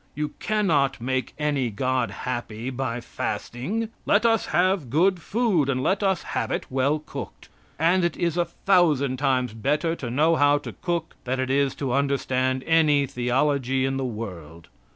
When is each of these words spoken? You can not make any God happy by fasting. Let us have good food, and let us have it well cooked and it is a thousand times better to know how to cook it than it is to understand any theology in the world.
You 0.15 0.29
can 0.39 0.65
not 0.65 0.99
make 0.99 1.35
any 1.37 1.69
God 1.69 2.09
happy 2.09 2.71
by 2.71 3.01
fasting. 3.01 3.89
Let 4.07 4.25
us 4.25 4.47
have 4.47 4.89
good 4.89 5.21
food, 5.21 5.69
and 5.69 5.83
let 5.83 6.01
us 6.01 6.23
have 6.33 6.49
it 6.49 6.65
well 6.71 6.97
cooked 6.97 7.49
and 7.77 8.03
it 8.03 8.17
is 8.17 8.35
a 8.35 8.45
thousand 8.45 9.17
times 9.17 9.53
better 9.53 9.95
to 9.97 10.09
know 10.09 10.37
how 10.37 10.57
to 10.57 10.73
cook 10.73 11.09
it 11.21 11.25
than 11.25 11.39
it 11.39 11.51
is 11.51 11.75
to 11.75 11.93
understand 11.93 12.63
any 12.63 13.05
theology 13.05 13.85
in 13.85 13.97
the 13.97 14.03
world. 14.03 14.69